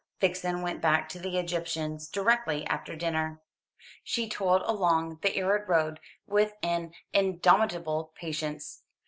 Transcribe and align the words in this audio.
Vixen 0.19 0.63
went 0.63 0.81
back 0.81 1.09
to 1.09 1.19
the 1.19 1.37
Egyptians 1.37 2.07
directly 2.09 2.65
after 2.65 2.95
dinner. 2.95 3.39
She 4.03 4.27
toiled 4.27 4.63
along 4.65 5.19
the 5.21 5.37
arid 5.37 5.69
road 5.69 5.99
with 6.25 6.53
an 6.63 6.95
indomitable 7.13 8.11
patience. 8.15 8.81